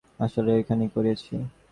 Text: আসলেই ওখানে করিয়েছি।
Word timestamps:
আসলেই 0.19 0.59
ওখানে 0.61 0.85
করিয়েছি। 0.95 1.33